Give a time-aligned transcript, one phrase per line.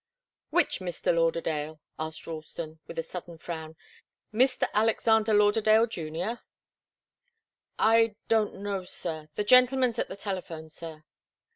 [0.49, 1.13] "Which Mr.
[1.13, 3.75] Lauderdale?" asked Ralston, with a sudden frown.
[4.33, 4.67] "Mr.
[4.73, 6.39] Alexander Lauderdale Junior?"
[7.77, 9.29] "I don't know, sir.
[9.35, 11.03] The gentleman's at the telephone, sir."